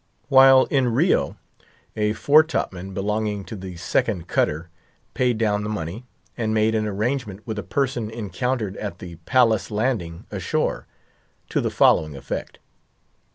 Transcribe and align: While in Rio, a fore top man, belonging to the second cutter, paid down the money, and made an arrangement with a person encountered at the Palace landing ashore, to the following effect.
While 0.29 0.65
in 0.71 0.87
Rio, 0.91 1.37
a 1.95 2.13
fore 2.13 2.41
top 2.41 2.73
man, 2.73 2.91
belonging 2.91 3.45
to 3.45 3.55
the 3.55 3.75
second 3.77 4.27
cutter, 4.27 4.71
paid 5.13 5.37
down 5.37 5.61
the 5.61 5.69
money, 5.69 6.05
and 6.35 6.55
made 6.55 6.73
an 6.73 6.87
arrangement 6.87 7.45
with 7.45 7.59
a 7.59 7.61
person 7.61 8.09
encountered 8.09 8.75
at 8.77 8.97
the 8.97 9.17
Palace 9.29 9.69
landing 9.69 10.25
ashore, 10.31 10.87
to 11.49 11.61
the 11.61 11.69
following 11.69 12.15
effect. 12.15 12.57